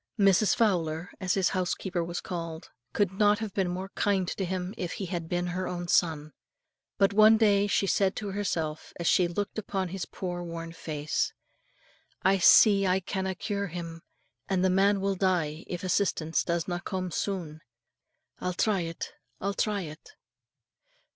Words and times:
Mrs. 0.17 0.55
Fowler, 0.55 1.11
as 1.19 1.35
his 1.35 1.49
housekeeper 1.49 2.03
was 2.03 2.21
called, 2.21 2.71
could 2.91 3.11
not 3.13 3.37
have 3.37 3.53
been 3.53 3.69
more 3.69 3.89
kind 3.89 4.27
to 4.29 4.43
him 4.43 4.73
if 4.75 4.93
he 4.93 5.05
had 5.05 5.29
been 5.29 5.45
her 5.53 5.67
own 5.67 5.87
son. 5.87 6.33
But 6.97 7.13
one 7.13 7.37
day 7.37 7.67
she 7.67 7.85
said 7.85 8.15
to 8.15 8.31
herself, 8.31 8.93
as 8.99 9.05
she 9.05 9.27
looked 9.27 9.59
upon 9.59 9.89
his 9.89 10.07
poor 10.07 10.41
worn 10.41 10.71
face, 10.71 11.33
"I 12.23 12.39
see 12.39 12.87
I 12.87 12.99
canna 12.99 13.35
cure 13.35 13.67
him, 13.67 14.01
and 14.49 14.65
the 14.65 14.71
man 14.71 15.01
will 15.01 15.13
die 15.13 15.65
if 15.67 15.83
assistance 15.83 16.43
doesna 16.43 16.79
come 16.83 17.11
soon. 17.11 17.61
I'll 18.39 18.55
try 18.55 18.79
it, 18.79 19.13
I'll 19.39 19.53
try 19.53 19.81
it." 19.81 20.13